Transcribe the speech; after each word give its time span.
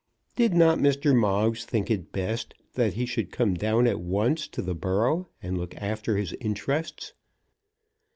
Did 0.35 0.55
not 0.55 0.79
Mr. 0.79 1.15
Moggs 1.15 1.63
think 1.63 1.91
it 1.91 2.11
best 2.11 2.55
that 2.73 2.93
he 2.95 3.05
should 3.05 3.31
come 3.31 3.53
down 3.53 3.85
at 3.85 3.99
once 3.99 4.47
to 4.47 4.63
the 4.63 4.73
borough 4.73 5.27
and 5.43 5.59
look 5.59 5.75
after 5.75 6.17
his 6.17 6.33
interests? 6.41 7.13